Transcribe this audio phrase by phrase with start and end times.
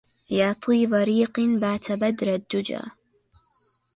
[0.29, 2.79] يا طيب ريق بات بدر الدجى